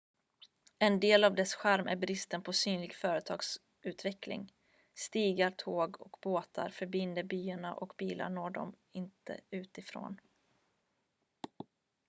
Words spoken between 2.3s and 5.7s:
på synlig företagsutveckling stigar